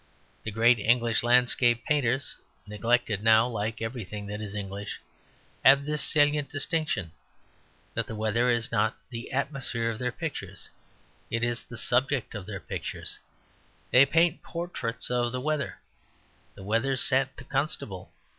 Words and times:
The 0.41 0.49
great 0.49 0.79
English 0.79 1.21
landscape 1.21 1.85
painters 1.85 2.35
(neglected 2.65 3.21
now 3.23 3.47
like 3.47 3.83
everything 3.83 4.25
that 4.25 4.41
is 4.41 4.55
English) 4.55 4.99
have 5.63 5.85
this 5.85 6.01
salient 6.03 6.49
distinction: 6.49 7.11
that 7.93 8.07
the 8.07 8.15
Weather 8.15 8.49
is 8.49 8.71
not 8.71 8.97
the 9.11 9.31
atmosphere 9.31 9.91
of 9.91 9.99
their 9.99 10.11
pictures; 10.11 10.69
it 11.29 11.43
is 11.43 11.61
the 11.61 11.77
subject 11.77 12.33
of 12.33 12.47
their 12.47 12.59
pictures. 12.59 13.19
They 13.91 14.07
paint 14.07 14.41
portraits 14.41 15.11
of 15.11 15.31
the 15.31 15.39
Weather. 15.39 15.77
The 16.55 16.63
Weather 16.63 16.97
sat 16.97 17.37
to 17.37 17.43
Constable. 17.43 18.11